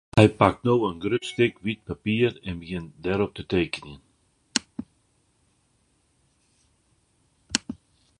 Hy 0.17 0.27
pakt 0.39 0.61
no 0.65 0.75
in 0.89 0.99
grut 1.03 1.25
stik 1.31 1.53
wyt 1.63 1.81
papier 1.89 2.31
en 2.49 2.55
begjint 2.61 2.97
dêrop 3.03 3.31
te 3.35 3.43
tekenjen. 3.51 4.01